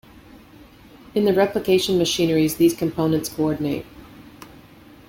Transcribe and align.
In 1.13 1.25
the 1.25 1.33
replication 1.35 1.99
machineries 1.99 2.55
these 2.55 2.73
components 2.73 3.29
coordinate. 3.29 3.85